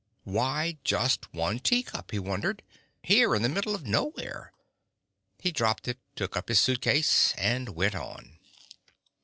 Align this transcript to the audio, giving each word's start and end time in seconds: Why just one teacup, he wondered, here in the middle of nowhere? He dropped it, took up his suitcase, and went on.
Why 0.23 0.79
just 0.83 1.31
one 1.31 1.59
teacup, 1.59 2.09
he 2.09 2.17
wondered, 2.17 2.63
here 3.03 3.35
in 3.35 3.43
the 3.43 3.49
middle 3.49 3.75
of 3.75 3.85
nowhere? 3.85 4.51
He 5.37 5.51
dropped 5.51 5.87
it, 5.87 5.99
took 6.15 6.35
up 6.35 6.47
his 6.49 6.59
suitcase, 6.59 7.35
and 7.37 7.75
went 7.75 7.93
on. 7.93 8.39